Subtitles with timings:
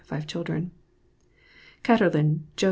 [0.01, 0.71] Y; five children.
[1.83, 2.59] CATTERLIN JOS.